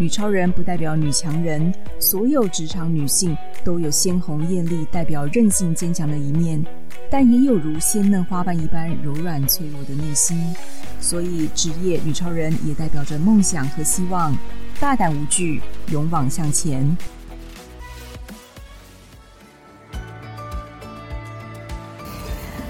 [0.00, 6.64] 女超人不代表女强人，所有职场女性都有鲜红艳丽、代表韧性坚强的一面，
[7.10, 10.54] 但也有如鲜嫩花瓣一般柔软脆弱的内心。
[11.00, 14.36] 所以，职业女超人也代表着梦想和希望，
[14.78, 16.96] 大胆无惧，勇往向前。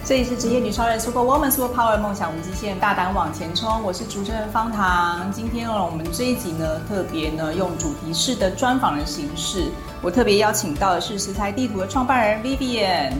[0.09, 3.83] 这里是职业女超人 Super Woman Super Power，梦想无极限，大胆往前冲。
[3.83, 5.31] 我是主持人方糖。
[5.31, 13.13] 今天呢，我们这一集呢，特别呢用主题式的专访的形式，我特别邀请到的是食材地图的创办人 Vivian。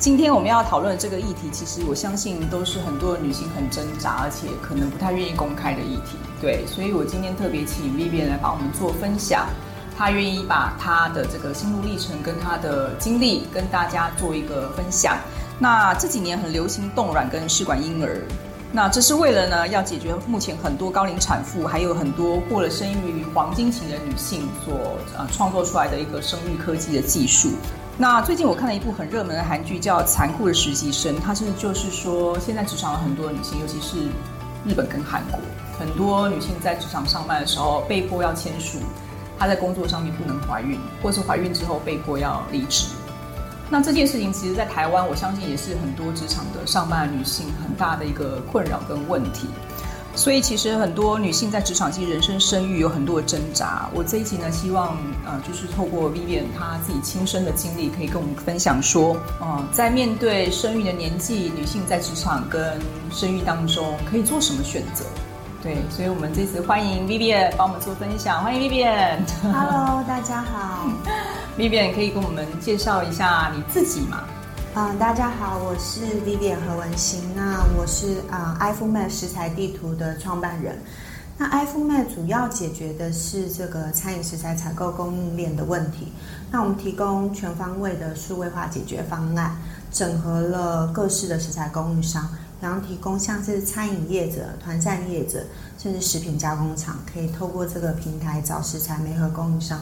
[0.00, 6.16] 今天我们要讨论这个议题，其实我相信都是很多女性很挣扎，而且可能不太愿意公开的议题。
[6.40, 9.46] 对，所以我今天特别请 Vivian 来帮我们做分享。
[9.96, 15.16] 她愿意把她的这个心路历程跟她的经历跟大家做一个分享。
[15.62, 18.20] 那这几年很流行冻卵跟试管婴儿，
[18.72, 27.50] 那这是为了呢要解决目前很多高龄产妇，还有很多过了生育黄金期的女性所呃创作出来的一个生育科技的技术。
[27.96, 34.08] 那最近我看了一部很热门的韩剧，叫《残酷的实习生》，它是就是说现在职场有很多女性，尤其是
[34.66, 35.38] 日本跟韩国，
[35.78, 38.78] 很多女性在职场上班的时候被迫要签署，
[39.38, 42.86] 她在工作上面不能怀孕，或是怀孕之后被迫要离职。
[43.72, 49.48] 那这件事情，其实，在台湾，我相信也是很多职场的上班的女性很大的一个困扰跟问题。
[50.14, 53.88] 所以，其实很多女性在职场其实人生生育有很多的挣扎。
[53.94, 62.78] 我这一集呢，希望呃，就是透过 Vivian 她自己亲身的经历，可以跟我们分享说，呃，在面对生育的年纪，女性在职场跟
[63.10, 65.02] 生育当中可以做什么选择？
[65.62, 68.44] 对，所以我们这次欢迎 Vivian 帮我们做分享。
[68.44, 69.20] 欢迎 Vivian。
[69.42, 70.90] Hello，大家好。
[71.58, 74.24] Vivian 可以跟我们介绍一下你自己吗？
[74.74, 77.20] 嗯，大家好，我是 Vivian 何文心。
[77.36, 80.78] 那我是啊、iFoodMate 食材地图的创办人。
[81.36, 86.10] 那 iFoodMate 主要解决的是这个餐饮食材采购供应链的问题。
[86.50, 89.54] 那我们提供全方位的数位化解决方案，
[89.92, 92.26] 整合了各式的食材供应商，
[92.62, 95.44] 然后提供像是餐饮业者、团膳业者，
[95.76, 99.78] 甚至食品加工厂，可以透过这个平台找食材、媒合供应商。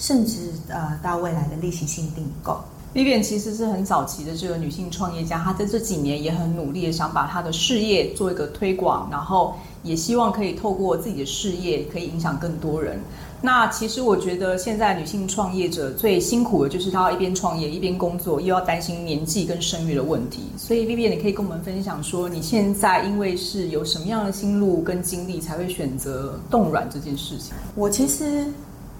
[0.00, 2.58] 甚至呃，到未来的例行性订购。
[2.92, 12.98] Vivian 其实是很早期的这个女性创业家，她在这几年也很努力的想把她的事业做一个推广，然后也希望可以透过自己的事业可以影响更多人。
[13.40, 20.40] 那其实我觉得现在女性创业者最辛苦的就是她要一边创业一边工作，又要担心年纪跟生育的问题。
[20.56, 27.54] 所以 Vivian，你可以跟我们分享说，你现在因为是有什么样的心路跟经历，才会选择冻卵这件事情？
[27.76, 28.46] 我其实。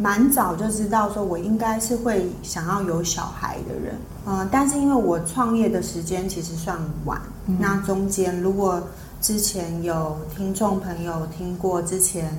[0.01, 3.95] 蛮早就知道说，我应该是会想要有小孩的人，
[4.25, 8.83] 嗯，但是因为我创业的时间其实算晚，嗯、那中间如果
[9.21, 12.35] 之前有听众朋友听过之前，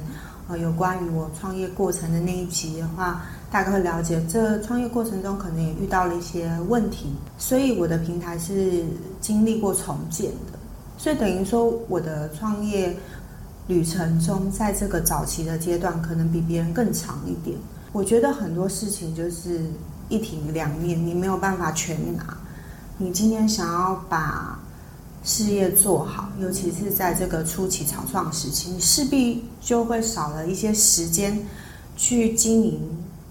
[0.48, 8.84] 呃，有关于我创业过程的那一集的话，大概会了解，这创业过程中可能也遇到了一些问题，所以我的平台是
[9.20, 10.58] 经历过重建的，
[10.98, 12.98] 所以等于说我的创业。
[13.72, 17.58] 旅程中，在这个早期的阶段，可能比别人更长一点。
[17.94, 19.62] 我觉得很多事情就是
[20.10, 22.38] 一体两面，你没有办法全拿。
[22.98, 24.60] 你今天想要把
[25.24, 31.40] 事业做好，尤其是在这个初期草创时期，你势必就会少了一些时间
[31.96, 32.82] 去经营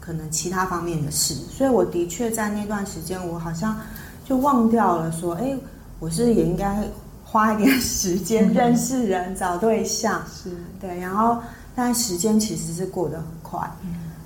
[0.01, 1.35] 可能其他方面的事。
[1.35, 3.79] 所以我的确在那段时间，我好像
[4.25, 5.55] 就忘掉了说，哎，
[5.99, 6.89] 我是也应该。
[7.31, 10.51] 花一点时间认识人、找对象，是。
[10.81, 11.39] 对，然后
[11.77, 13.71] 但时间其实是过得很快，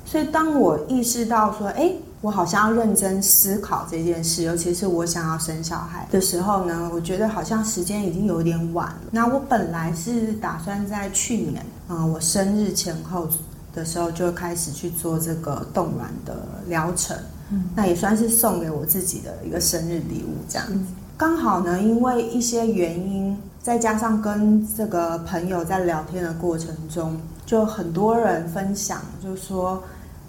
[0.06, 1.92] 所以当我意识到说，哎，
[2.22, 9.00] 我好像要认真思考这件事，尤其是我想要生小孩的时候呢，我觉得好像时间已经有点晚了。
[9.10, 13.28] 那我本来是打算在去年，嗯，我生日前后
[13.74, 17.14] 的时候就开始去做这个冻卵的疗程，
[17.50, 20.78] 嗯，那也算是送给我自己的一个生日礼物，这样子。
[21.16, 27.16] 刚好呢，因为一些原因，再加上跟这个朋友在聊天的过程中，
[27.46, 29.82] 就很多人分享，就说，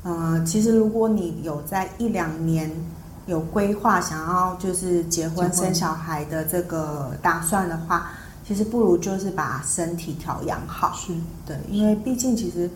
[0.03, 2.69] 嗯、呃，其实如果你有在一两年
[3.25, 8.11] 有规划想要就是结婚生小孩的这个打算的话，
[8.47, 10.93] 其实不如就是把身体调养好。
[10.95, 11.11] 是。
[11.47, 12.69] 对，因为毕竟其实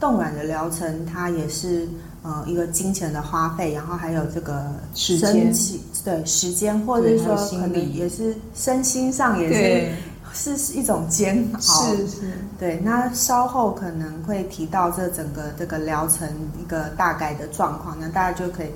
[0.00, 1.88] 冻卵的疗程它也是
[2.22, 5.54] 呃一个金钱的花费，然后还有这个时间
[6.04, 9.92] 对时间，或者是说可能也是身心上也
[10.32, 11.58] 是是一种煎熬。
[11.60, 12.16] 是是，
[12.58, 12.80] 对。
[12.82, 16.28] 那稍后可能会提到这整个这个疗程
[16.60, 18.68] 一个大概的状况，那大家就可以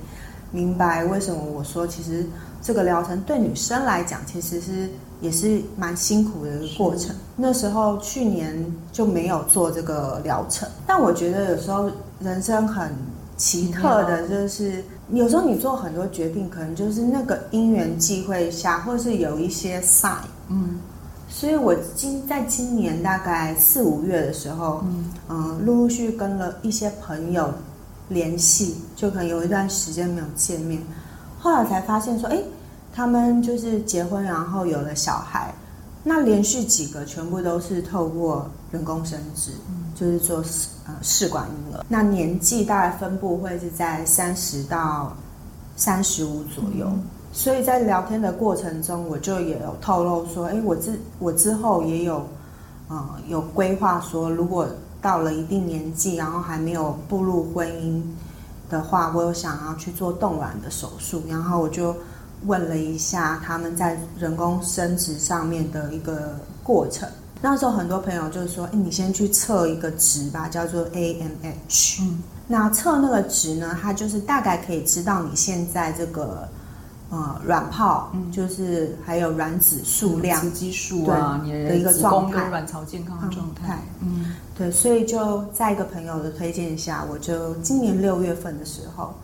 [0.52, 2.24] 明白为什么我说其实
[2.62, 4.88] 这个疗程对女生来讲其实是
[5.20, 7.14] 也是蛮辛苦的一个过程。
[7.34, 11.90] 那时候去年就没有做这个疗程，但我觉得有时候
[12.20, 12.92] 人生很。
[13.36, 20.16] 奇特的就是，有时候你做很多决定，可能就是那个因缘际会下，或是有一些 sign。
[20.48, 20.78] 嗯，
[21.28, 27.52] 所以我今在今年大概四五月的时候，嗯，呃，陆陆续续跟了一些朋友
[28.08, 30.80] 联系，就可能有一段时间没有见面，
[31.38, 32.38] 后来才发现说，哎，
[32.92, 35.52] 他们就是结婚，然后有了小孩。
[36.08, 40.36] 那连续几个全部都是透过人工生殖，嗯、就是做
[40.86, 41.84] 呃试管婴儿。
[41.88, 45.16] 那年纪大概分布会是在三十到
[45.74, 46.86] 三十五左右。
[46.86, 47.02] 嗯、
[47.32, 52.24] 所以在聊天的过程中，我就也有透露说，哎，我之我之后也有，
[52.86, 54.68] 呃，有规划说，如果
[55.02, 58.00] 到了一定年纪，然后还没有步入婚姻
[58.70, 61.92] 的话，我有想要去做冻卵的手术，然后我就。
[62.44, 67.08] 问了一下他们在人工生殖上面的一个过程，
[67.48, 72.00] 那时候很多朋友就是说：“哎，你先去测一个值吧，叫做 AMH。
[72.00, 76.48] 嗯，那测那个值呢，它就是大概可以知道你现在这个
[77.08, 83.80] 呃卵泡，嗯，就是还有卵子数量、雌激素啊，你的一个状态，卵巢健康的状态。
[84.00, 89.14] 嗯，对，所以就在一个朋友的推荐下，我就今年六月份的时候，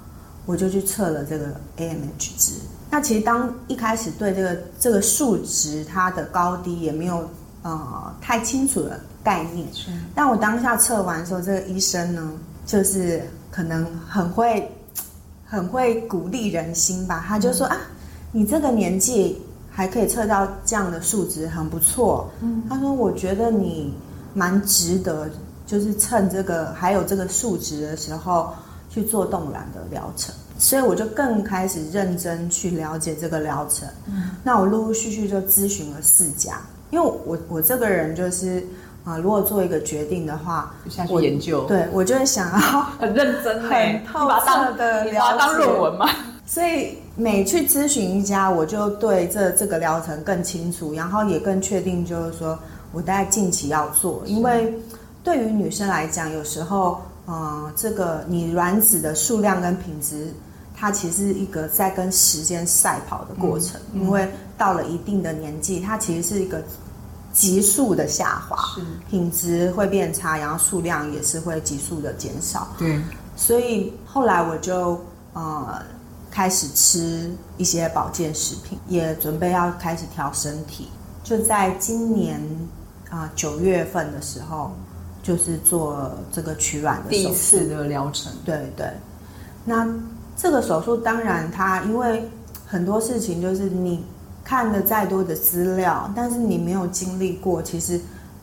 [0.47, 1.47] 我就去测了这个
[1.77, 2.53] AMH 值。
[2.89, 7.29] 那其实当一开始对这个这个数值它的高低也没有
[7.63, 9.91] 呃太清楚的概念，是。
[10.15, 12.33] 但我当下测完的时候，这个医生呢，
[12.67, 14.71] 就是可能很会
[15.45, 17.81] 很会鼓励人心吧，他就说、嗯、啊，
[18.33, 22.31] 你这个年纪还可以测到这样的数值，很不错。
[22.41, 23.95] 嗯，他说我觉得你
[24.35, 25.29] 蛮值得，
[25.67, 28.53] 就是趁这个还有这个数值的时候
[28.91, 30.35] 去做冻卵的疗程。
[30.59, 33.89] 所以我就更开始认真去了解这个疗程。
[34.07, 36.61] 嗯，那我陆陆续续就咨询了四家，
[36.93, 38.61] 因为我我这个人就是
[39.03, 41.65] 啊、呃，如果做一个决定的话，就下去研究。
[41.65, 45.11] 对，我就会想要 很认真、很透彻的了解。
[45.11, 46.07] 你把它当论文嘛。
[46.47, 52.59] 所以每去咨询一家，我就对这这个疗程更清楚，然后也更确定，就是说
[52.93, 54.75] 我大概近期要做，因为
[55.25, 60.29] 对于女生来讲，有时候呃，这个你卵子的数量跟品质。
[60.75, 66.63] 它其实是一个在跟时间赛跑的过程，因为到了一定的年纪，它其实是一个
[67.33, 72.69] 急速的下滑，是品质会变差，然后数量也是会急速的减少。
[72.79, 73.01] 对，
[73.37, 75.01] 所以后来我就
[75.33, 75.83] 呃
[76.31, 80.89] 开始吃一些保健食品，也准备要开始调身体。
[81.23, 82.41] 就在今年
[83.11, 84.73] 啊九、呃、月份的时候，
[85.23, 88.33] 就是做这个取卵的第一次的疗程。
[88.45, 88.87] 对对，
[89.65, 89.89] 那。
[90.35, 92.27] 这个手术当然，它因为
[92.67, 94.03] 很多事情就是你
[94.45, 98.01] 看了再多的资料，但是你没有经历过，其实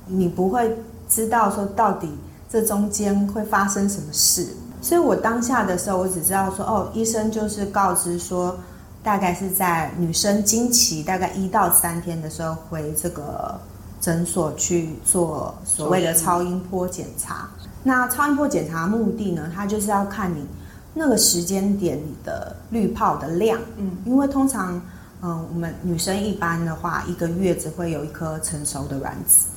[0.07, 0.75] 你不会
[1.07, 2.09] 知道说到底
[2.49, 4.47] 这中间会发生什么事。
[4.81, 8.57] 所以我当下的时候，我只知道说，哦，医生就是告知说，
[9.03, 13.59] 大概是在女生经期大概一到三天的时候回这个
[13.99, 17.49] 诊所去做所谓的超音波检查。
[17.83, 20.45] 那超音波检查目的呢，它就是要看你。
[20.91, 24.81] 那个时间点，你的滤泡的量，嗯，因为通常，
[25.21, 29.47] 嗯、呃，我们女生一般的话，一个月只会有一颗成熟的卵子。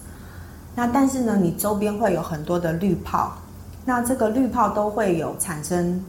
[0.75, 3.37] 那但是呢，你周边会有很多的滤泡，
[3.85, 6.03] 那这个滤泡都会有产生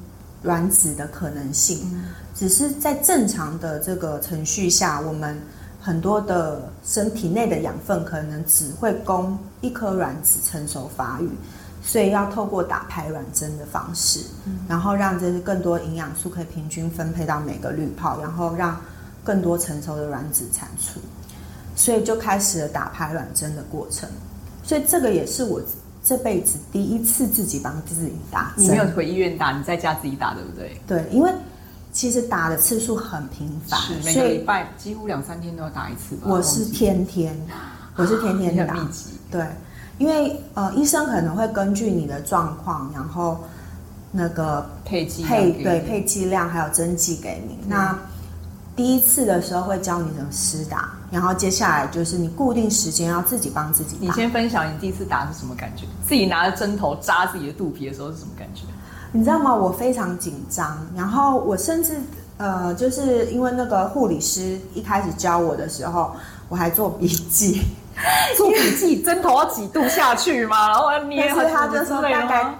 [0.43, 1.79] 卵子的可能性。
[1.93, 5.37] 嗯、只是在正常的这个程序下，我们
[5.81, 11.29] 很多的身体内的养分可能只会供一颗卵子成熟发育。
[11.85, 18.79] 所以要透过打排卵针的方式，嗯、然后让这些更多营养素可以平均分配到每个滤泡，然后让
[19.23, 20.99] 更多成熟的卵子产出。
[21.75, 24.07] 所以就开始了打排卵针的过程。
[24.63, 25.61] 所以这个也是我
[26.03, 28.65] 这辈子第一次自己帮自己打针。
[28.65, 30.79] 你没有回医院打，你在家自己打，对不对？
[30.85, 31.31] 对，因为
[31.91, 36.23] 其实打的次数很频繁，是每个礼拜几乎两三天都要打一次吧。
[36.25, 37.35] 我是天天，
[37.95, 39.45] 我是天天打，很密集，对。
[39.99, 43.39] 因为呃，医生可能会根据你的状况，然后
[44.11, 47.59] 那个配剂配对配剂量还有针剂给你。
[47.63, 47.99] 嗯、那
[48.75, 54.01] 第一次的时候会教你怎么施打，然后接下来就是你固定时间要自己帮自己打。
[54.01, 55.85] 你先分享你第一次打是什么感觉？
[56.07, 58.63] 自己拿着针头扎自己的肚皮的时候是什么感觉？
[59.11, 59.53] 你知道吗？
[59.53, 62.01] 我非常紧张，然后我甚至
[62.37, 66.11] 呃，就是因为那个护理师一开始教我的时候，
[66.49, 67.61] 我还做笔记，
[68.35, 70.69] 做笔记，针头要几度下去吗？
[70.69, 72.55] 然后要捏，所以他就说大概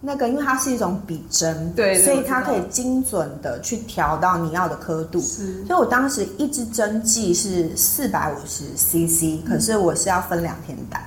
[0.00, 5.20] 那个，因为它是一种笔针，对，所以它可以精准的去调到你要的刻度。
[5.20, 11.00] 是，所以我当时一支针剂是四百五十 CC，可是我是要分两天打，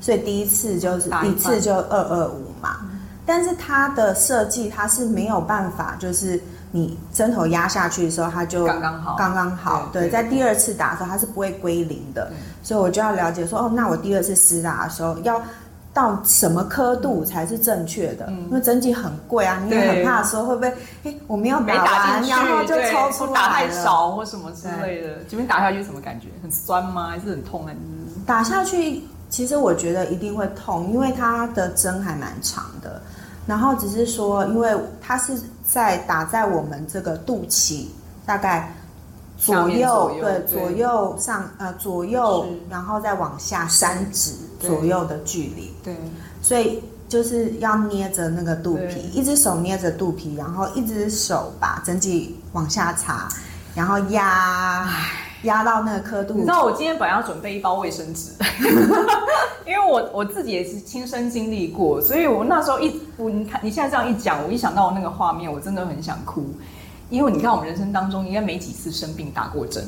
[0.00, 2.78] 所以第一次就是一次就二二五嘛。
[3.26, 6.40] 但是它的设计，它是没有办法，就是
[6.72, 9.88] 你针头压下去的时候，它就刚刚好，刚刚好。
[9.92, 12.32] 对，在第二次打的时候，它是不会归零的。
[12.64, 15.40] 所以我就要了解说，哦，那我第二次施打的时候，要
[15.92, 18.26] 到什么刻度才是正确的？
[18.28, 25.18] 因为针剂很贵啊，你也很怕说会不会，哎，我没有打完，然后就抽出来打太少或什么之类的。
[25.28, 26.28] 这边打下去什么感觉？
[26.42, 27.08] 很酸吗？
[27.08, 27.66] 还是很痛？
[28.24, 29.02] 打下去？
[29.28, 33.00] 其实我觉得一定会痛，因为它的针还蛮长的。
[33.46, 37.86] 然后只是说，因为它是在打在我们这个肚脐，
[38.26, 38.72] 大概
[39.40, 45.96] 左右，对，左右上呃左右，然后再往下三指左右的距离，对，
[46.42, 53.28] 所以就是要捏着那个肚皮，一只手捏着肚皮，然后一只手把针剂往下插，
[53.74, 54.86] 然后压。
[55.44, 58.32] 压到那个刻度，你知道我今天本来要准备一包卫生纸，
[59.66, 66.44] 因为我我自己也是亲身经历过，所以我那时候一我你看你现在这样一讲，我一想到那个画面，我真的很想哭，
[67.10, 69.84] 因为你看我们人生当中应该没几次生病打过针，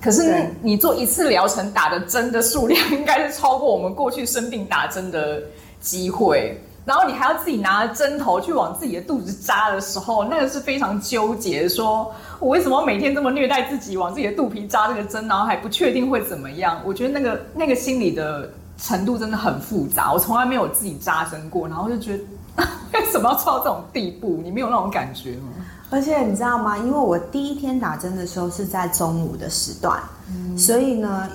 [0.00, 5.42] 可是你做一次疗程打的针的数量应该是超过我们过去生病打针的
[5.80, 6.60] 机会。
[6.86, 11.66] 然后你还要自己拿着针头去往自己的肚子扎的时候，那个是非常纠结。
[11.66, 16.78] 说我为什么每天这么虐待自己，往自己的肚皮扎这个针，然后还不确定会怎么样？
[16.84, 20.12] 我觉得那个那个心理的程度真的很复杂。
[20.12, 22.24] 我从来没有自己扎针过，然后就觉得
[22.92, 24.38] 为什么要做到这种地步？
[24.44, 25.52] 你没有那种感觉吗？
[25.90, 26.76] 而且你知道吗？
[26.78, 31.28] 因为我第一天打针的时候是在中午的时段，嗯、所以呢，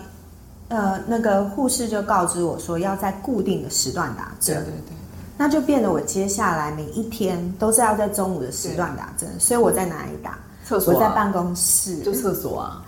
[0.68, 4.58] 呃，那个护士就告知我说要在固定的时段打针。
[4.58, 4.98] 对对对。
[5.38, 10.38] 那就变得我接下来每一天都是要在中午的时段打针，所以我在哪里打？
[10.66, 10.96] 厕所、啊。
[10.96, 11.98] 我在办公室。
[12.00, 12.84] 就厕所啊。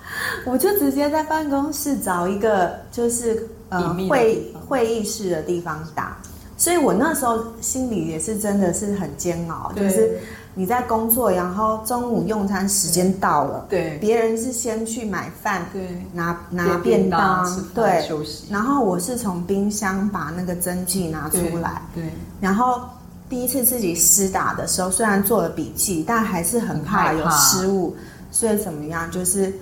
[0.46, 6.18] 我就直接在办公室找一个就是呃会会议室的地方打，
[6.58, 10.20] 所以我那时候心里也是真的是很煎熬，就是。
[10.54, 18.48] 你在工作，然后中午用餐时间到了，对，别人是先去买饭，对，拿拿便当，对，休息。
[18.52, 22.04] 然后我是从冰箱把那个针剂拿出来，对。
[22.42, 22.82] 然后
[23.30, 27.96] 第一次自己施打的时候，虽然做了笔记，但还是很怕有失误，
[28.30, 29.10] 所以怎么样？
[29.10, 29.54] 就是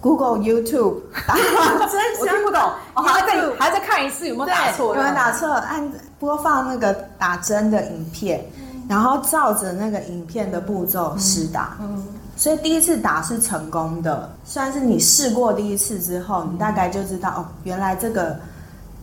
[0.00, 0.96] Google、 YouTube
[1.28, 2.60] 打针，我听不懂，
[2.92, 4.96] 还要再还要再看一次有没有打错？
[4.96, 5.48] 有没有打错？
[5.48, 5.88] 按
[6.18, 8.44] 播放那个打针的影片。
[8.88, 12.04] 然后照着那个影片的步骤施打，嗯，
[12.36, 14.30] 所以第一次打是成功的。
[14.44, 18.38] 算是你试过第一次之后，你大概就知道哦，原来这个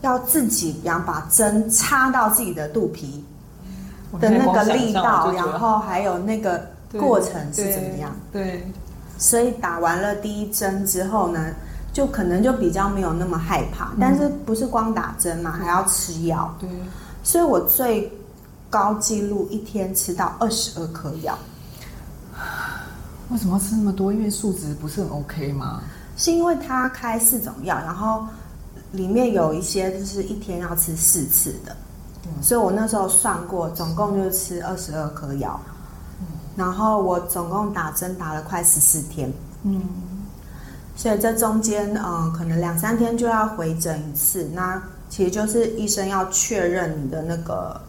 [0.00, 3.22] 要自己，比方把针插到自己的肚皮
[4.18, 6.62] 的那个力道，然后还有那个
[6.98, 8.10] 过程是怎么样？
[8.32, 8.72] 对，对，
[9.18, 11.50] 所以打完了第一针之后呢，
[11.92, 13.92] 就可能就比较没有那么害怕。
[14.00, 16.54] 但是不是光打针嘛，还要吃药。
[16.58, 16.70] 对，
[17.22, 18.10] 所以我最。
[18.74, 21.38] 高纪录一天吃到二十二颗药，
[23.30, 24.12] 为什么要吃那么多？
[24.12, 25.80] 因为数值不是很 OK 吗？
[26.16, 28.26] 是因为他开四种药，然后
[28.90, 31.76] 里面有一些就是一天要吃四次的，
[32.26, 35.60] 嗯、所以我那时候算过，总共就吃二十二颗药，
[36.18, 36.26] 嗯、
[36.56, 39.80] 然后我总共打针打了快十四天，嗯，
[40.96, 47.80] 所以这中间嗯可能两三天就要回诊一次，那其实就是医生要确认你的那个。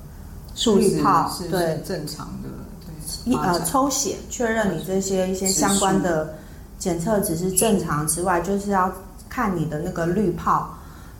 [0.77, 1.81] 滤泡是对。
[1.85, 2.49] 正常的，
[2.85, 6.35] 对一呃抽血确认你这些一些相关的
[6.79, 8.91] 检测值是正常之外，就是要
[9.29, 10.69] 看你的那个滤泡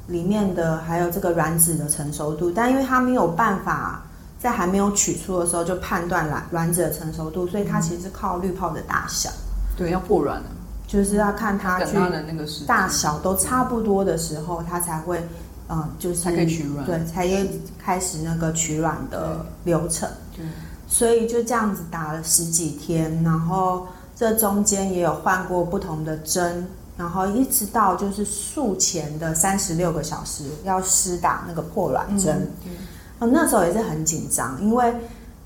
[0.07, 4.03] 里面的还有这个卵子的成熟度，但因为它没有办法
[4.39, 9.29] 在还没有取出的时候就判断卵卵子的成熟度，所以它其实是靠滤泡的大小，
[9.75, 10.45] 对，要破卵了，
[10.87, 11.97] 就是要看它去
[12.65, 15.21] 大小都差不多的时候，它才会。
[15.67, 17.27] 嗯，就是才可以取卵，对，才
[17.79, 20.07] 开始那个取卵的流程。
[20.35, 20.45] 对，
[20.87, 26.67] 所以就这样子打了十几天，然后这中间也有换过不同的针，
[26.97, 32.47] 然后一直到就是术前的三十六个小时要施打那个破卵针。
[33.19, 34.93] 嗯，那时候也是很紧张，因为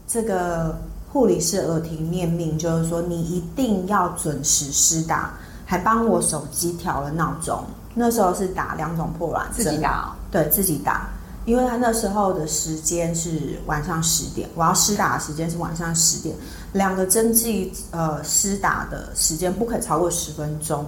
[0.06, 0.78] 这个
[1.14, 5.34] 护理师耳提面命，就是说你一定要准时施打，
[5.66, 7.64] 还帮我手机调了闹钟。
[7.96, 11.10] 那时候是打两种破卵针，自己打，对自己打，
[11.46, 16.36] 因为他那时候的时间是晚上十点，我要施打的时间是晚上十点，
[16.74, 20.86] 两个针剂呃施打的时间不可以超过十分钟。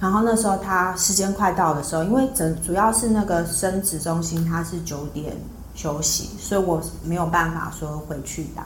[0.00, 5.36] 然后那时候他时间快到的时候，因为整主要是那个生殖中心他是九点
[5.74, 8.64] 休息，所以我没有办法说回去打，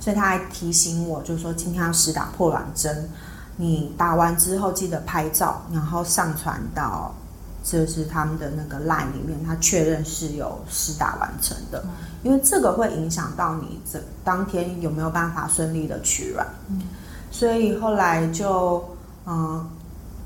[0.00, 3.08] 所以他还提醒我，就是说今天要施打破卵针，
[3.58, 7.14] 你打完之后记得拍照，然后上传到。
[7.64, 11.84] 这是他们的那个 line 里面，他确认是有施打完成的，
[12.22, 16.46] 因为这个会影响到你这当天有没有办法顺利的取卵。
[16.68, 16.80] 嗯，
[17.30, 18.82] 所以后来就
[19.26, 19.68] 嗯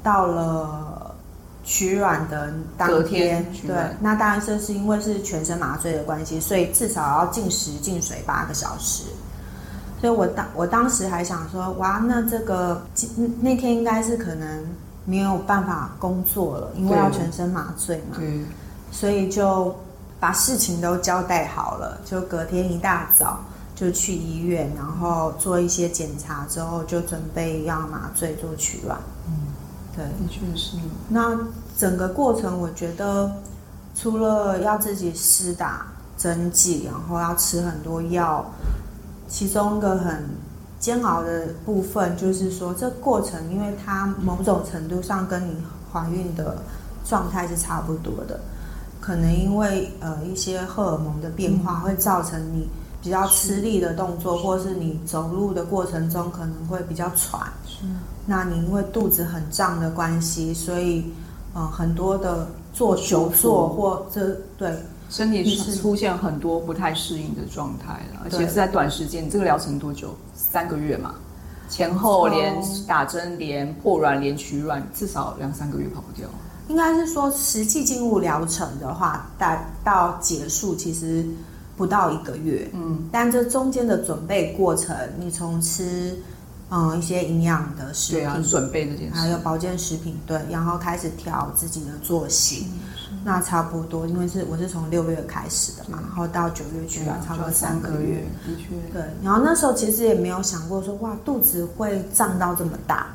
[0.04, 1.12] 到了
[1.64, 9.04] 取卵的当天，对，那当然这是因为是全身麻醉的关系，所以至少要禁食禁水八个小时。
[10.02, 12.82] 所以我当我当时还想说，哇，那这个
[13.40, 14.66] 那天应该是可能。
[15.04, 18.16] 没有办法工作了，因为要全身麻醉嘛，
[18.92, 19.74] 所以就
[20.20, 23.40] 把事情都交代好了，就隔天一大早
[23.74, 28.96] 就去医院，然后做一些检查之后，就准备要麻醉做取卵。
[29.26, 29.48] 嗯，
[29.96, 30.76] 对，的确是。
[31.08, 31.36] 那
[31.76, 33.28] 整个过程，我觉得
[33.96, 35.84] 除了要自己施打
[36.16, 38.48] 针剂，然后要吃很多药，
[39.32, 40.22] 其中一个很。
[40.82, 45.54] 煎熬的部分就是说，这过程因为它某种程度上跟你
[45.92, 46.60] 怀孕的
[47.04, 48.40] 状态是差不多的，
[49.00, 52.68] 可能因为呃一些荷尔蒙的变化会造成你
[53.00, 57.46] 比较吃力的动作，或是你走路的过程中可能会比较喘。
[58.26, 61.04] 那你因为肚子很胀的关系，所以
[61.54, 64.74] 呃很多的坐久坐或这对。
[65.12, 69.28] 身体是出现很多不太适应的状态了，而且是在短时间。
[69.28, 70.14] 这个疗程多久？
[70.34, 71.14] 三个月嘛，
[71.68, 72.54] 前后连
[72.86, 76.26] 打针、连破卵、连取卵，至少两三个月跑不掉。
[76.68, 81.22] 应该是说，实际进入疗程的话，到到结束其实
[81.76, 82.70] 不到一个月。
[82.72, 86.18] 嗯，但这中间的准备过程，你从吃。
[86.74, 92.66] 嗯，一些营养的食品，对啊，准备这件事，还有保健食品，对，然后开始调自己的作息，
[93.24, 103.06] 那差不多，因为是我是从六月开始的嘛，然后到九月去了，差不多三个月，的确，对，然后那时候其实也没有想过说，哇，肚子会胀到这么大。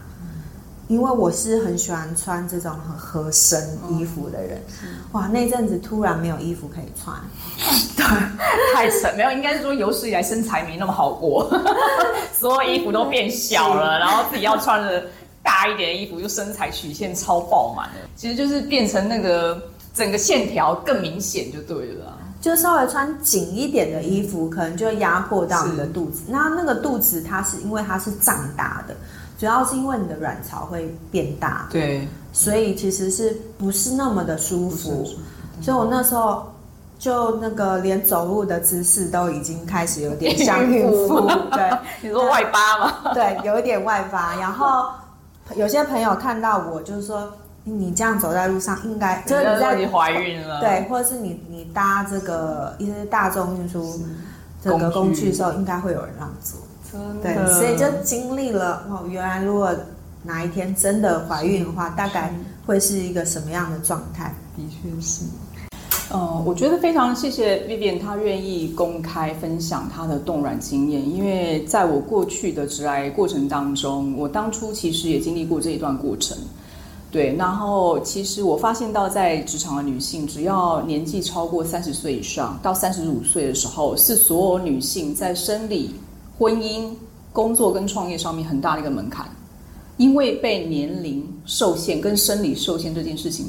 [0.89, 7.13] 因为我是很喜欢穿这种很合身衣服的人，嗯、哇，那阵子突然没有衣服可以穿，
[7.97, 8.05] 对，
[8.73, 11.45] 太沉，没有，应该是说有史以来身材没那么好过，
[12.33, 15.07] 所有衣服都变小了，然后自己要穿的
[15.43, 19.61] 大一点的衣服，就身材曲线超爆满了，其实就是变成那个
[19.97, 28.95] 整个线条更明显就对了，就稍微穿紧一点的衣服，可能就压迫到你的肚子，那那个肚子它是因为它是胀大的。
[29.39, 35.07] 主要是因为你的卵巢会变大，对，所以其实是不是那么的舒服？
[35.61, 36.51] 所以我那时候
[36.97, 41.69] 就那个连走路的姿势都已经开始有点像孕妇，对，
[42.01, 43.13] 你说外八吗？
[43.13, 44.35] 对，有一点外八。
[44.37, 44.89] 然后
[45.55, 47.31] 有些朋友看到我，就是说
[47.69, 53.99] 你这样走在路上，应该就是你在你怀孕了，对，或者是你你搭这个一些大众运输
[54.63, 56.59] 这个工具的时候，应该会有人让座。
[57.21, 59.05] 对，所以就经历了哦。
[59.09, 59.75] 原来如果
[60.23, 62.33] 哪一天真的怀孕的话，大概
[62.65, 64.33] 会是一个什么样的状态？
[64.55, 65.25] 的确是。
[66.09, 71.07] 呃，我觉得非常谢谢 Vivian，她愿意公开分享她的冻卵经验。
[71.07, 76.37] 因为在我过去的职涯过程当中，我当初其实也经历过这一段过程。
[77.09, 85.95] 对，然后其实我发现到在职场的女性，只要年纪超过三十岁以上，到三十五岁的时候，是所有女性在生理。
[86.37, 86.91] 婚姻、
[87.33, 89.25] 工作跟创业上面很大的一个门槛，
[89.97, 93.47] 因为被年龄受限跟生理受限这件事情，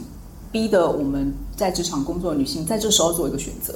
[0.51, 3.75] 逼得我们在职场工作的女性在这时候做一个选择，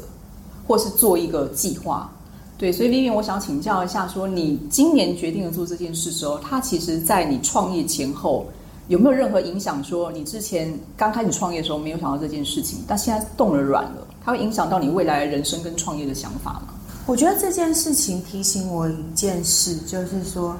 [0.66, 2.10] 或是做一个计划。
[2.56, 8.46] 对，所以丽云我想请教一下，说你今年决定了做这件事之后，它其实在你创业前后
[8.92, 9.82] 有没有任何影响？
[9.82, 16.74] 说你之前刚开始创业的时候没有想到这件事情，但现在动了卵了，它会影响到你未来人生跟创业的想法吗？
[17.06, 20.54] 我觉得这件事情提醒我一件事，就是说，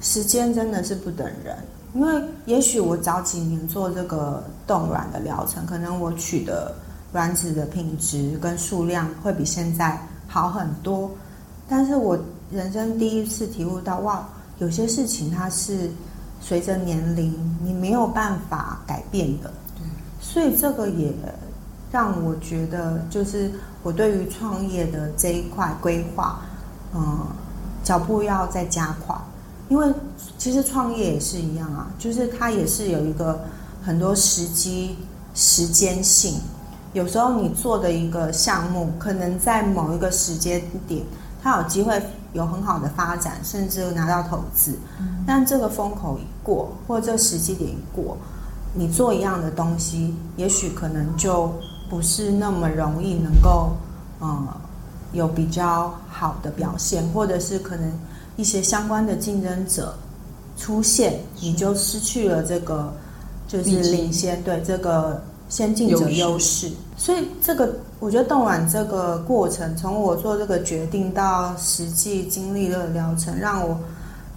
[0.00, 1.56] 时间真的是不等人。
[1.94, 6.74] 因为也许我早几年做这个冻卵的疗程，可能我取的
[7.12, 11.08] 卵子的品质跟数量会比现在好很多。
[11.68, 12.18] 但是我
[12.50, 15.88] 人生第一次体悟到，哇，有些事情它是
[16.42, 19.50] 随着年龄你没有办法改变的。
[19.78, 19.86] 对，
[20.20, 21.10] 所以这个也
[21.90, 23.50] 让我觉得就是。
[23.84, 26.40] 我对于创业的这一块规划，
[26.94, 27.26] 嗯，
[27.82, 29.12] 脚步要再加快，
[29.68, 29.92] 因为
[30.38, 33.44] 其实创业也是一样啊，就是它也是有一个
[33.84, 34.96] 很多时机、
[35.34, 36.34] 时间性，
[36.92, 41.02] 有时候你做的一个项目，可能在某一个时间点，
[41.42, 42.00] 它有机会
[42.32, 44.78] 有很好的发展，甚至拿到投资。
[44.98, 48.16] 嗯、但这个风口一过，或者这时机点一过，
[48.74, 51.52] 你做一样的东西，也许可能就
[51.90, 53.76] 不是那么容易能够，
[54.20, 54.48] 呃，
[55.12, 57.92] 有比较好的表现，或者是可能
[58.36, 59.94] 一些相关的竞争者
[60.56, 62.92] 出现，你就失去了这个
[63.46, 66.70] 就是领先，对这个先进者优势。
[66.96, 73.78] 所以这个我觉得冻卵这个过程，从我做这个决定到实际经历了疗程，让我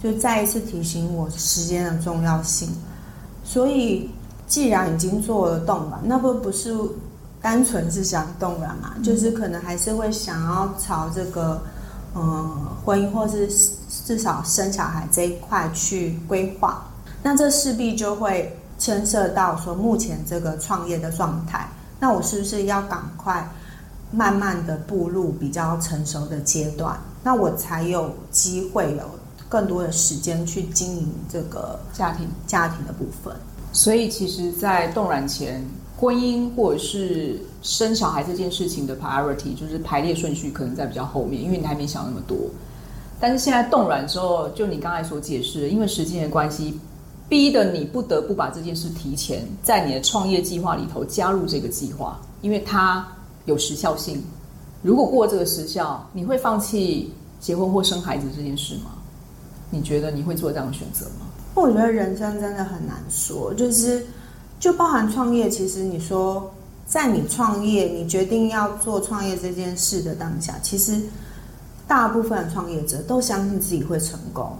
[0.02, 2.68] 就再一次提醒我时间的重要性。
[3.42, 4.10] 所以。
[4.48, 6.72] 既然已经做了冻卵，那不不是
[7.42, 8.92] 单纯是想冻卵嘛？
[8.96, 11.60] 嗯、就是可能还是会想要朝这个，
[12.14, 12.48] 嗯，
[12.84, 13.48] 婚姻或是
[14.06, 16.86] 至少生小孩这一块去规划。
[17.24, 21.68] 那这势必就会牵涉到说，目前这个创业的状态。
[21.98, 23.44] 那我是不是要赶快
[24.12, 26.96] 慢慢的步入比较成熟的阶段？
[27.24, 29.02] 那我才有机会有
[29.48, 33.34] 更多的时间去经营这个家庭家庭的部分。
[33.72, 42.38] 所以，其实，在冻卵前，婚姻或者是生小孩这件事情的 priority 就是排列顺序，可能在比较后面，因为你还没想那么多。
[43.18, 46.78] 但是现在冻卵之后，就你刚才所解释的，因为时间的关系，
[47.28, 53.06] 逼得你不得不把这件事提前在你的创业计划里头加入这个计划，因为它
[53.46, 54.22] 有时效性。
[54.82, 58.92] 如果过这个时效，你会放弃结婚或生孩子这件事吗？
[59.70, 61.26] 你觉得你会做这样的选择吗？
[61.54, 64.06] 我觉得人生真的很难说，就是
[64.60, 65.48] 就包含创业。
[65.50, 66.48] 其实你说，
[66.86, 71.00] 在你创业，你决定要做创业这件事的当下，其实
[71.88, 74.56] 大部分的创业者都相信自己会成功，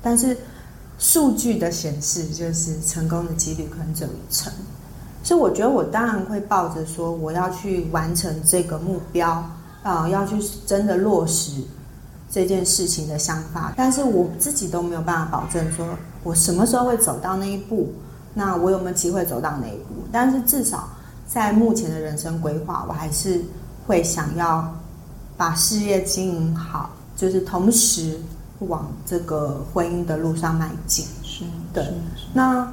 [0.00, 0.36] 但是
[0.98, 4.52] 数据的显示就是成功的几率可能只有一成。
[5.22, 9.44] 所以我觉得我当然会抱着说我要去完成这个目标
[9.82, 11.52] 啊、要去真的落实
[12.30, 15.86] 这件事情的想法，但是我自己都没有办法保证说。
[16.22, 17.92] 我什么时候会走到那一步？
[18.32, 20.02] 那我有没有机会走到那一步？
[20.10, 20.88] 但是至少
[21.28, 23.42] 在目前的人生规划，我还是
[23.86, 24.74] 会想要
[25.36, 28.18] 把事业经营好，就是同时
[28.60, 31.04] 往这个婚姻的路上迈进。
[31.22, 31.84] 是，对。
[32.32, 32.72] 那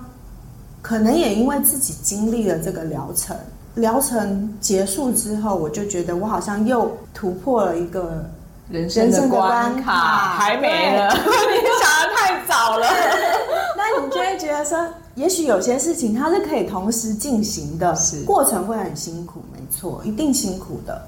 [0.81, 3.35] 可能也因为自己经历了这个疗程，
[3.75, 8.25] 疗程结束之后，我就觉得我好像又突破了一个
[8.69, 11.07] 人生的关卡，还没呢。
[11.13, 12.87] 你想的太早了。
[13.77, 21.01] 那你就会觉得说，也许有些事情它是可以同时进行的，是过程会很辛苦，没错，一定辛苦的，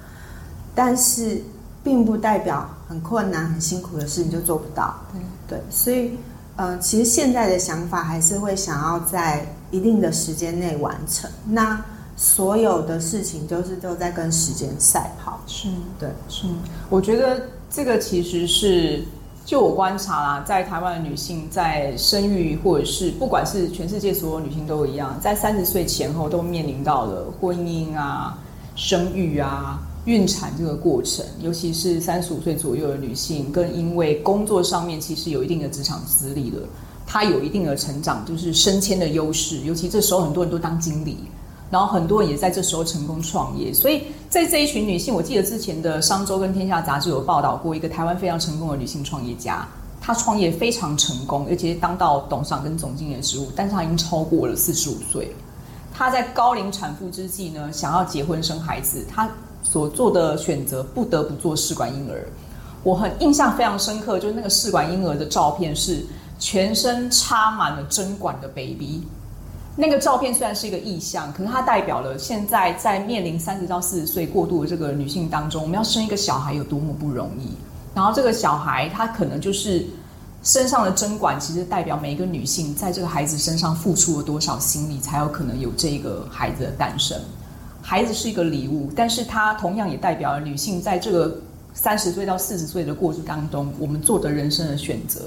[0.76, 1.42] 但是
[1.84, 4.96] 并不代表很困难、很辛苦的事你就做不到。
[5.12, 6.17] 对对，所以
[6.56, 11.30] 呃，其实现在的想法还是会想要在一定的时间内完成。
[11.46, 11.84] 那
[12.15, 15.39] 所有的事情都是都在跟时间赛跑。
[15.46, 15.67] 是，
[16.00, 16.48] 对，是。
[16.89, 19.04] 我觉得这个其实是。
[19.46, 28.38] 就我观察啦，在台湾的女性在生育，或者是不管是全世界所有女性都一样，在三十岁前后都面临到了婚姻啊、
[28.74, 31.26] 生育啊、孕产这个过程。
[31.42, 36.60] 尤其是三十五岁左右的女性，更因为工作上面其实有一定的职场资历了，
[37.06, 39.58] 她有一定的成长，就是升迁的优势。
[39.60, 41.18] 尤其这时候很多人都当经理。
[41.72, 49.68] 然后很多人也在这时候成功创业，所以在这一群女性，我记得之前的《商周》跟《天下杂志》有报道过一个台湾非常成功的女性创业家，
[50.00, 55.34] 她创业非常成功，而且当到董事长跟总经理的职务，但是她已经超过了四十五岁。
[55.94, 59.30] 她在高龄产妇之际呢，想要结婚生孩子，她
[59.62, 62.28] 所做的选择不得不做试管婴儿。
[62.84, 66.06] 我很印象非常深刻，就是那个试管婴儿的照片是
[66.38, 69.02] 全身插满了针管的 baby。
[69.76, 77.50] 那个照片虽然是一个意象，可是它代表了现在在面临三十到四十岁过渡的这个女性当中，我们要生一个小孩有多么不容易。
[77.96, 79.86] 然后这个小孩，他可能就是
[80.44, 87.18] 身上的针管，其实代表每一个女性在这个孩子身上付出了多少心力，才有可能有这个孩子的诞生。
[87.82, 91.38] 孩子是一个礼物，但是它同样也代表了女性在这个
[91.74, 95.22] 三十岁到四十岁的过程当中，我们做的人生的选择，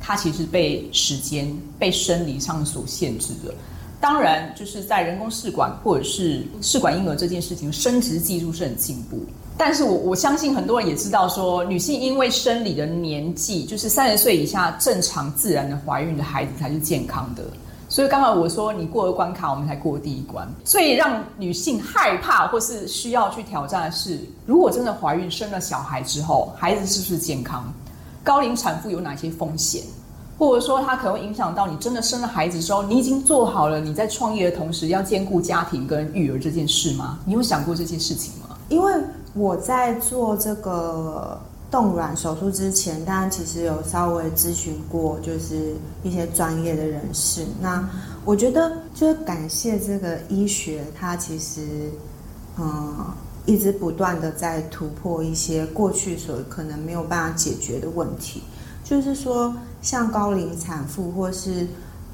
[0.00, 3.52] 它其实被时间、被生理上所限制的。
[4.00, 9.18] 当然，就是在人工试管或者是试管婴儿这件事情，生殖技术是很进步。
[9.58, 17.44] 但是我我相信很多人也知道说，女性因为生理的年纪，就是三十岁以下正常自然的怀孕的孩子才是健康的。
[17.90, 20.48] 所以刚才我说你过了关卡，我们才过第一关。
[20.64, 27.70] 最让女性害怕或是需要去挑战的是，如果真的怀孕生了小孩之后，孩子是不是健康？
[28.24, 29.82] 高龄产妇有哪些风险？
[30.40, 37.18] 或者说它可能会影响到你真的生了孩子之后，你已经做好了你在创业的同时要兼顾家庭跟育儿这件事吗？
[37.26, 38.56] 你有想过这件事情吗？
[38.70, 38.90] 因为
[39.34, 41.38] 我在做这个
[41.70, 47.44] 冻卵手术之前，当然其实有稍微咨询过，就是一些专业的人士。
[47.60, 47.86] 那
[48.24, 51.60] 我觉得就是感谢这个医学，它其实
[52.58, 52.94] 嗯
[53.44, 58.42] 一直不断的在突破一些过去所可能没有办法解决的问题，
[58.82, 59.54] 就是说。
[59.82, 61.66] 像高龄产妇，或是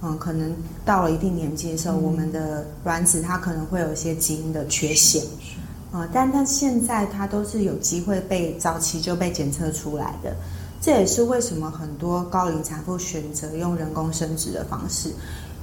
[0.02, 5.22] 嗯，可能到了一定年纪的时候，嗯、我们的卵子它可能会有一些基因的缺陷，
[5.92, 10.37] 嗯，但它现在它都是有机会被早期就被检测出来的。
[10.81, 15.11] 这也是为什么很多高龄产妇选择用人工生殖的方式，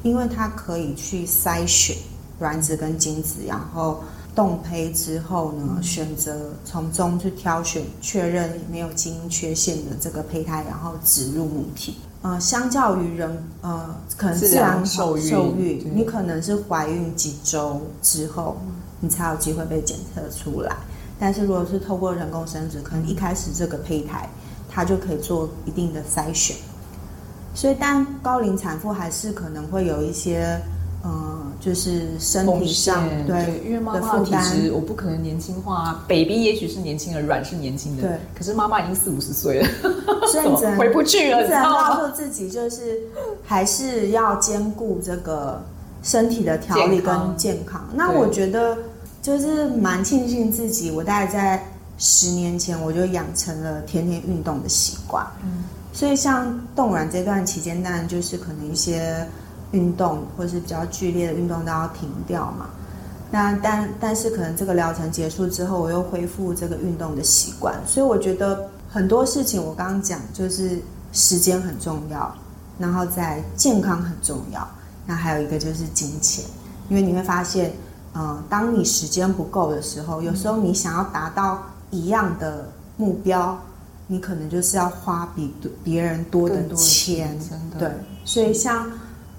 [0.02, 1.96] 因为它可以去筛选
[2.40, 4.04] 卵子跟精子，然后。
[4.36, 11.98] 冻胚之后呢，选择从中去挑选确认没有基因缺陷的这个胚胎，然后植入母体。
[12.24, 18.58] 呃，相较于人，呃，可能自然受孕，受孕你可能是怀孕几周之后，
[19.02, 20.76] 你才有机会被检测出来。
[21.20, 24.28] 但是如果是透过人工生殖，可能一开始这个胚胎
[24.70, 26.56] 它就可以做一定的筛选。
[27.54, 30.60] 所以，但高龄产妇还是可能会有一些。
[31.06, 36.06] 嗯，就是身体上对，对，因为妈妈的体质，我不可能年轻化啊。
[36.08, 38.12] baby 也许是年轻的，软是年轻的，对。
[38.34, 39.68] 可是妈妈已经四五十岁了，
[40.32, 41.44] 所以 只能回不去了。
[41.44, 43.02] 只能告诉自己，就是
[43.44, 45.62] 还是要兼顾这个
[46.02, 47.86] 身体的调理跟健康。
[47.94, 48.78] 那我觉得
[49.22, 51.66] 就是蛮庆幸自己，我大概在
[51.98, 55.28] 十年前我就养成了天天运动的习惯。
[55.44, 59.28] 嗯，所以像冻卵这段期间，当然就是可能一些。
[59.74, 62.70] 运动或是比较剧烈的运动都要停掉嘛，
[63.32, 70.80] 那但但是可能这个疗程结束之后，我又恢复这个运动的习惯，所以我觉得很多事情我刚刚讲就是
[71.12, 72.32] 时间很重要，
[72.78, 74.68] 然后在健康很重要，
[75.08, 76.46] 那还有一个就是金钱，
[76.88, 77.74] 因为你会发现，
[78.14, 83.58] 嗯，当你时间不够的时候，有时候你想要达到一样的目标，
[84.06, 85.52] 你可能就是要花比
[85.84, 87.92] 别人多的钱，真的，对，
[88.24, 88.86] 所以像。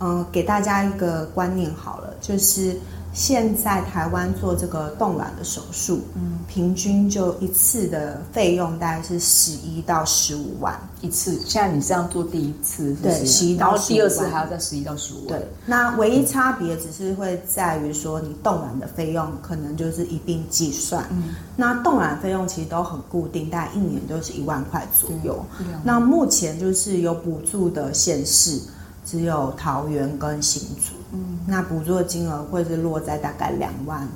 [0.01, 2.77] 嗯，给大家一个观念好了，就是
[3.13, 11.39] 现在台湾做这个冻卵的手术，嗯，平均就一次的费用大概是十一到十五万一次。
[11.47, 15.39] 现在你这样做第一次对，十一到十五万，然后第二次还要再十一到十五万。
[15.39, 21.07] 对，那唯一差别只是会在于说，你冻卵的费用可能就是一并计算。
[21.13, 25.43] 嗯，那冻卵费用其实都很固定，大概一年都是一万块左右。
[25.85, 28.61] 那目前就是有补助的县市。
[29.05, 34.09] 只有桃园跟新竹，嗯，那补助的金额会是落在大概两万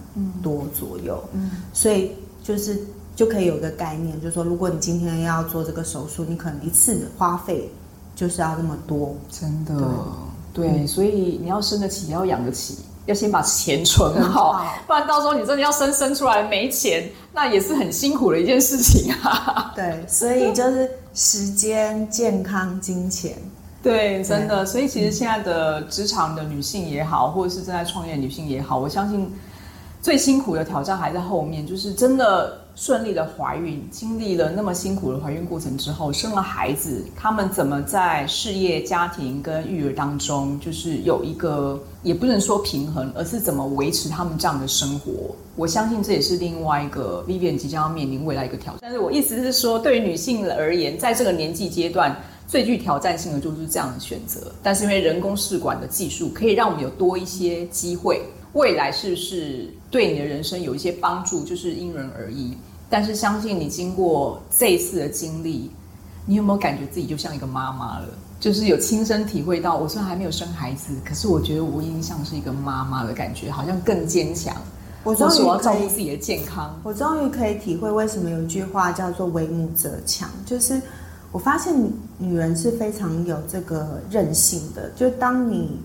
[0.42, 2.80] 多左右，嗯，所以就是
[3.14, 7.70] 就可以有个概念，就是说，如果你今天要做这个手术，你可能一次花费
[8.16, 9.74] 就是要那么多，真的，
[10.54, 19.72] 对，对，所以你要生得起，要养得起，要先把钱存好，好，不然到时候你真的要生生出来没钱，那也是很辛苦的一件事情啊。
[19.76, 23.36] 对，所以就是时间、健康、金钱。
[23.80, 29.32] 对，真的，所以其实现在的职场的女性也好，或者是正在创业的女性也好，我相信
[30.02, 31.64] 最辛苦的挑战还在后面。
[31.64, 45.12] 就是真的顺利的怀孕，经历了那么辛苦的怀孕过程之后，生了孩子，他们怎么在事业、家庭跟育儿当中，就是有一个也不能说平衡，而是怎么维持他们这样的生活？
[45.54, 48.80] 我相信这也是另外一个 Vivian 即将要面临未来一个挑战。
[48.82, 52.14] 但是我意思是说，对于女性而言，在这个年纪阶段。
[52.48, 58.22] 最具挑战性的就是这样的选择，但是因为人工试管的技术可以让我们有多一些机会，
[58.54, 62.56] 未来是不是对你的人生有一些帮助，就是因人而异。
[62.88, 65.70] 但是相信你经过这一次的经历，
[66.24, 68.08] 你有没有感觉自己就像一个妈妈了？
[68.40, 74.56] 就是有亲身体会到，我虽然还没有生孩子，可是我觉得我已经像是一个妈妈的感觉，好像更坚强。
[75.04, 80.80] 我终于要照顾自己的健康，我终于可以体会为什么有一句话叫做“为母则强”，就是。
[81.30, 81.74] 我发现
[82.16, 85.80] 女人是非常有这个韧性的，就当你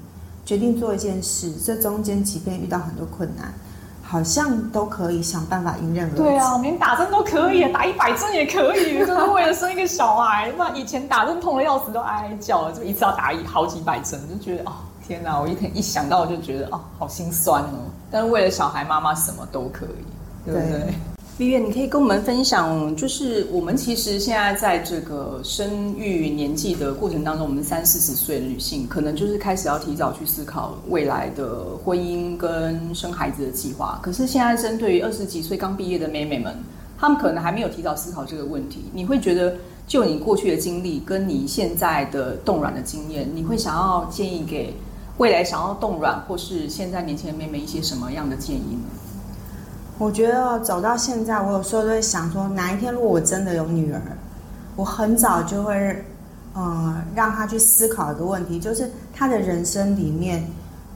[0.45, 3.53] 决定做一件事，这中间即便遇到很多困难，
[4.01, 6.23] 好像都可以想办法迎刃而解。
[6.23, 10.53] 对啊，连打针都可以，打一百针也可以，就是为了生一个小孩。
[10.57, 14.73] 那以前打针痛得要死，都哀哀叫，就一次要打一好几百针，就觉得哦，
[15.05, 15.39] 天哪！
[15.39, 17.91] 我一天一想到我就觉得哦，好心酸哦。
[18.09, 20.69] 但是为了小孩，妈妈什么都可以，对不对？
[20.69, 20.93] 对
[21.39, 33.99] Vivian，你可以跟我们分享，就是我们其实现在在这个生育年纪的过程当中，我们三四十岁的女性，可能就是开始要提早去思考未来的婚姻跟生孩子的计划。
[34.03, 36.55] 可是现在针对于二十几岁刚毕业的妹妹们，
[36.99, 38.85] 她们可能还没有提早思考这个问题。
[38.93, 39.55] 你会觉得
[39.87, 44.71] 就你过去的经历跟你现在的冻卵的经验，你会想要建议给
[45.17, 48.87] 未来想要冻卵或是现在年轻的妹妹一些什么样的建议呢？
[49.99, 54.01] 我觉得走到现在，我有时候都会想说，哪一天如果我真的有女儿，
[54.75, 56.03] 我很早就会，
[56.53, 60.45] 呃，让她去思考一个问题，就是她的人生里面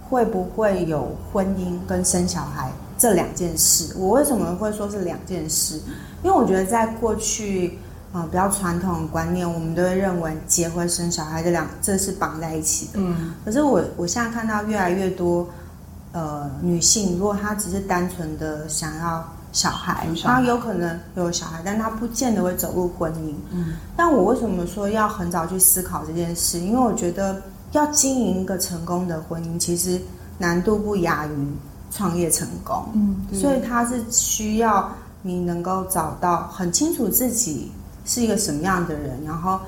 [0.10, 3.94] 会不会有婚姻跟生小孩这两件事。
[3.98, 5.80] 我为什么会说是两件事？
[6.24, 7.78] 因为我觉得在过去，
[8.12, 12.94] 啊、比较传统的观念，我们都会认为结婚生小孩这两这是绑在一起的。
[12.96, 15.48] 嗯，可是我我现在看到越来越多。
[16.18, 23.36] 呃，女性如果她只是单纯的想要小孩，她有可能有小孩，但她不见得会走入婚姻。
[23.52, 26.58] 嗯，但我为什么说要很早去思考这件事？
[26.58, 27.40] 因为我觉得
[27.74, 30.02] 要经营一个成功的婚姻，其实
[30.40, 31.32] 难度不亚于
[31.92, 32.84] 创业成功。
[32.96, 37.72] 嗯，所以它是需要你能够找到很清楚自己
[38.06, 39.60] 是一个什么样的人，然后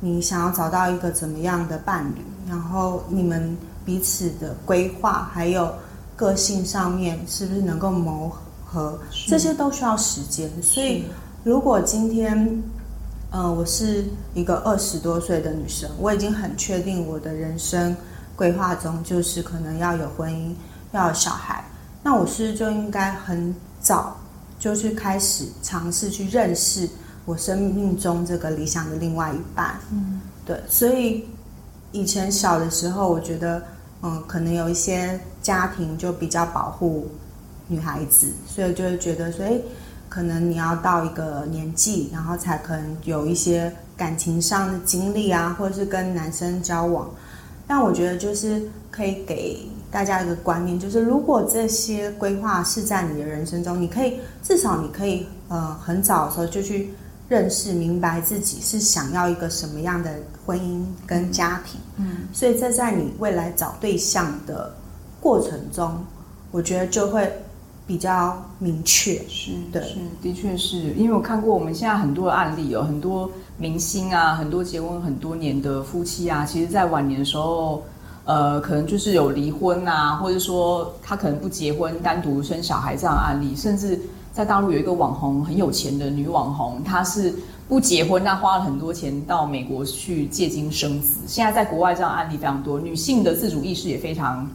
[0.00, 5.70] 你想要找到一个怎么样的伴侣，然后你们彼此的规划还有。
[6.18, 8.28] 个性上面是不是能够磨
[8.66, 10.50] 合，这些都需要时间。
[10.60, 11.04] 所以，
[11.44, 12.60] 如果今天，
[13.30, 14.04] 呃，我是
[14.34, 17.96] 一个二十多岁的女生，我已经很确定我的人生
[18.34, 20.52] 规划中就是可能要有婚姻，
[20.90, 21.64] 要有小孩，
[22.02, 24.16] 那我是就应该很早
[24.58, 26.88] 就去开始尝试去认识
[27.26, 29.78] 我生命中这个理想的另外一半？
[29.92, 30.60] 嗯，对。
[30.68, 31.24] 所以
[31.92, 33.62] 以前小的时候，我觉得。
[34.00, 35.18] 嗯，可能有一些
[35.48, 37.08] 家庭就比较保护
[37.68, 39.58] 女孩子，所以就会觉得说，哎，
[40.06, 47.08] 可能你要到一个年纪，然后才可能有一些感情上的经历啊，或者是跟男生交往。
[47.66, 56.90] 但我觉得就是可以给大家一个观念，就是如果这些规划是在你的人生中，你可以至少你可以呃很早的时候就去。
[57.30, 60.10] 认识明白自己是想要一个什么样的
[60.46, 64.74] 婚姻跟家庭，嗯，所以这在你未来找对象的
[65.28, 65.92] 过程中，
[66.50, 67.30] 我觉得就会
[67.86, 69.22] 比较明确。
[69.28, 77.82] 是，对，是，的确是因为我看过我们现在很多的案例，有很多明星啊，很多结婚很多年的夫妻啊，其实在晚年的时候，
[78.24, 84.00] 呃，可能就是有离婚啊，或者说他可能不结婚，单独生小孩这样的案例，甚至。
[84.30, 87.34] 在大陆有一个网红很有钱的女网红，她是
[87.66, 91.18] 不结婚，她花了很多钱到美国去借精生子。
[91.26, 94.48] 现在在国外这样案例非常多，女性的自主意识也非常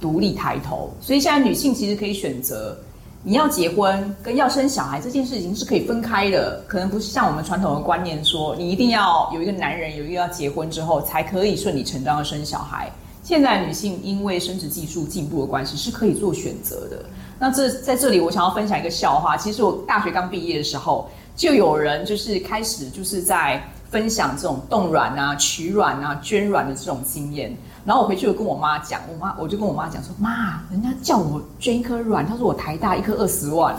[0.00, 0.92] 独立抬头。
[1.00, 2.76] 所以现在女性其实可以选择，
[3.22, 12.90] 你要结婚跟要生小孩这件事情是可以分开的，可能不是像我们传统的观念说，你一定要有一个男人，有一个要结婚之后才可以顺理成章的生小孩。
[13.22, 17.02] 现在女性因为生殖技术进步的关系，是可以做选择的。
[17.38, 19.34] 那这在这里，我想要分享一个笑话。
[19.34, 27.56] 其实我大学刚毕业的时候，就有人就是开始就是在分享这种冻卵啊、取卵啊、捐卵的这种经验。
[27.84, 33.74] 然后我回去就跟我妈讲，我妈我就跟我妈讲说：“妈，人家叫我捐一颗卵，他说我台大一颗二十万。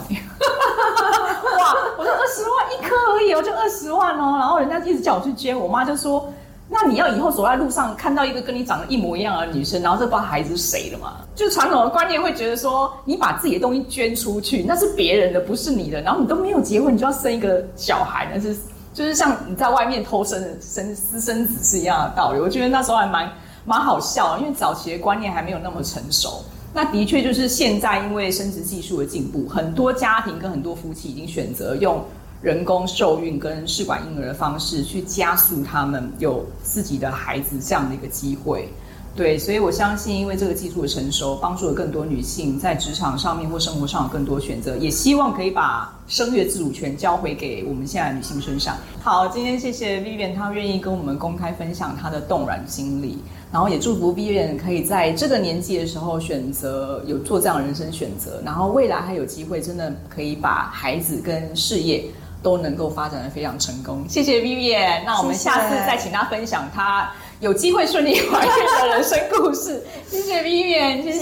[1.58, 1.74] 哇！
[1.98, 4.36] 我说二十万一颗而已，我就二十万哦。
[4.38, 6.32] 然后人家一直叫我去捐，我妈就说。
[6.68, 11.18] 那你要以后走在路上看到一个跟你长得一模一样的女生，然后这不知道孩子是谁的嘛？
[11.32, 16.00] 就传统的观念会觉得说，你把自己的东西捐出去，那是别人的，不是你的。
[16.00, 18.56] 然后你都没有结婚，你就要生一个小孩，那是
[18.92, 22.40] 就是像你在外面偷生的生私生子是一样的道理。
[22.40, 23.30] 我觉得那时候还蛮
[23.66, 26.42] 蛮好笑，因为早期的观念还没有那么成熟。
[26.72, 32.02] 那的确就是现在，因为生殖技术的进步，很多家庭跟很多夫妻已经选择用。
[32.42, 38.68] 人工受孕跟试管婴儿的方式去加速他们有自己的孩子这样的一个机会，
[39.16, 48.76] 对，所以我相信，因为这个技术的成熟，帮助了更多女性在职场上面或生活上有更多选择，也希望可以把生育自主权交回给我们现在的女性身上。
[49.02, 53.18] 好，今天谢谢 Vivian，她愿意跟我们公开分享她的冻卵经历，
[53.50, 62.04] 然后也祝福 Vivian 可以在这个年纪的时候选择有做这样的人生选择，然后未来还有机会真的可以把孩子跟事业。
[62.42, 65.02] 都能够发展得非常成功，谢谢 Vivian。
[65.04, 69.82] 那我们下次再请他分享他有机会顺利怀孕的人生故事。
[70.08, 71.18] 谢谢 Vivian，谢谢，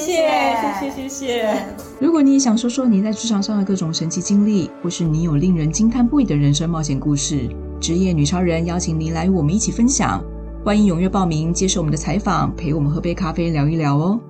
[0.81, 1.57] 谢谢，谢谢。
[1.98, 7.48] 如果你也想说说你在职场上的各种神奇经历，或是你有令人惊叹不已的人生冒险故事，
[7.81, 10.23] 职业女超人邀请您来与我们一起分享。
[10.65, 14.21] 欢迎踊跃报名，接受我们的采访，陪我们喝杯咖啡聊一聊哦。